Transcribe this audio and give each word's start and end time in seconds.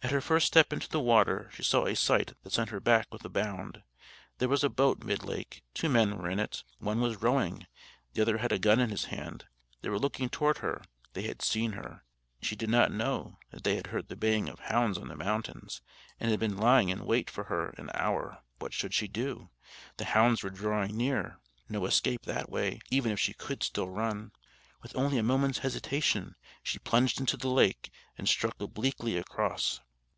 At 0.00 0.12
her 0.12 0.20
first 0.20 0.46
step 0.46 0.72
into 0.72 0.88
the 0.88 1.00
water 1.00 1.50
she 1.52 1.64
saw 1.64 1.84
a 1.84 1.96
sight 1.96 2.34
that 2.44 2.52
sent 2.52 2.70
her 2.70 2.78
back 2.78 3.08
with 3.12 3.24
a 3.24 3.28
bound. 3.28 3.82
There 4.38 4.48
was 4.48 4.62
a 4.62 4.68
boat 4.68 5.00
midlake; 5.00 5.62
two 5.74 5.88
men 5.88 6.16
were 6.16 6.30
in 6.30 6.38
it. 6.38 6.62
One 6.78 7.00
was 7.00 7.16
rowing: 7.20 7.66
the 8.12 8.22
other 8.22 8.38
had 8.38 8.52
a 8.52 8.60
gun 8.60 8.78
in 8.78 8.90
his 8.90 9.06
hand. 9.06 9.46
They 9.82 9.88
were 9.88 9.98
looking 9.98 10.28
toward 10.28 10.58
her: 10.58 10.82
they 11.14 11.22
had 11.22 11.42
seen 11.42 11.72
her. 11.72 12.04
(She 12.40 12.54
did 12.54 12.70
not 12.70 12.92
know 12.92 13.38
that 13.50 13.64
they 13.64 13.74
had 13.74 13.88
heard 13.88 14.06
the 14.06 14.14
baying 14.14 14.48
of 14.48 14.60
hounds 14.60 14.96
on 14.98 15.08
the 15.08 15.16
mountains, 15.16 15.82
and 16.20 16.30
had 16.30 16.38
been 16.38 16.56
lying 16.56 16.90
in 16.90 17.04
wait 17.04 17.28
for 17.28 17.44
her 17.44 17.70
an 17.70 17.90
hour.) 17.92 18.44
What 18.60 18.72
should 18.72 18.94
she 18.94 19.08
do? 19.08 19.50
The 19.96 20.04
hounds 20.04 20.44
were 20.44 20.50
drawing 20.50 20.96
near. 20.96 21.40
No 21.68 21.84
escape 21.86 22.22
that 22.22 22.48
way, 22.48 22.78
even 22.88 23.10
if 23.10 23.18
she 23.18 23.34
could 23.34 23.64
still 23.64 23.90
run. 23.90 24.30
With 24.80 24.94
only 24.94 25.18
a 25.18 25.24
moment's 25.24 25.58
hesitation 25.58 26.36
she 26.62 26.78
plunged 26.78 27.18
into 27.18 27.36
the 27.36 27.48
lake, 27.50 27.90
and 28.16 28.28
struck 28.28 28.54
obliquely 28.60 29.16
across. 29.16 29.80